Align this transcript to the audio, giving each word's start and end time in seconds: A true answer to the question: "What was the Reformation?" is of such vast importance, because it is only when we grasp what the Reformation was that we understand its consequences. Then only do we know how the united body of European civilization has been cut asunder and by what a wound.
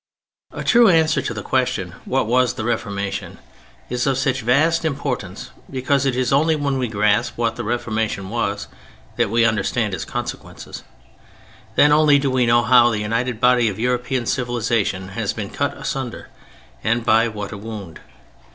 A 0.51 0.63
true 0.63 0.87
answer 0.89 1.21
to 1.21 1.31
the 1.31 1.43
question: 1.43 1.93
"What 2.05 2.25
was 2.25 2.55
the 2.55 2.63
Reformation?" 2.65 3.37
is 3.87 4.07
of 4.07 4.17
such 4.17 4.41
vast 4.41 4.83
importance, 4.83 5.51
because 5.69 6.07
it 6.07 6.15
is 6.15 6.33
only 6.33 6.55
when 6.55 6.79
we 6.79 6.87
grasp 6.87 7.37
what 7.37 7.55
the 7.55 7.63
Reformation 7.63 8.29
was 8.31 8.67
that 9.17 9.29
we 9.29 9.45
understand 9.45 9.93
its 9.93 10.03
consequences. 10.03 10.83
Then 11.75 11.91
only 11.91 12.17
do 12.17 12.31
we 12.31 12.47
know 12.47 12.63
how 12.63 12.89
the 12.89 12.97
united 13.01 13.39
body 13.39 13.69
of 13.69 13.77
European 13.77 14.25
civilization 14.25 15.09
has 15.09 15.33
been 15.33 15.51
cut 15.51 15.77
asunder 15.77 16.29
and 16.83 17.05
by 17.05 17.27
what 17.27 17.51
a 17.51 17.57
wound. 17.59 17.99